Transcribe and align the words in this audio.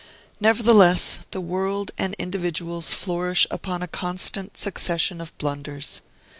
Nevertheless, 0.39 1.19
the 1.29 1.39
world 1.39 1.91
and 1.95 2.15
individuals 2.15 2.91
flourish 2.91 3.45
upon 3.51 3.83
a 3.83 3.87
constant 3.87 4.57
succession 4.57 5.21
of 5.21 5.37
blunders. 5.37 6.01